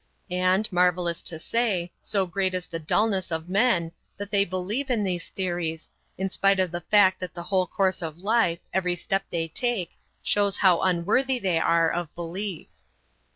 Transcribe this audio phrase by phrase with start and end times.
[0.31, 5.03] And, marvelous to say, so great is the dullness of men, that they believe in
[5.03, 9.23] these theories, in spite of the fact that the whole course of life, every step
[9.29, 12.67] they take, shows how unworthy they are of belief.